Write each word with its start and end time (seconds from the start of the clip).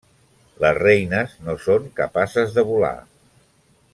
Les 0.63 0.77
reines 0.77 1.35
no 1.49 1.55
són 1.67 1.87
capaces 2.01 2.57
de 2.57 2.67
volar. 2.73 2.93